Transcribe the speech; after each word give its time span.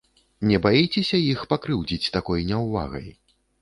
Не 0.51 0.57
баіцеся 0.63 1.21
іх 1.33 1.45
пакрыўдзіць 1.53 2.11
такой 2.19 2.39
няўвагай? 2.53 3.07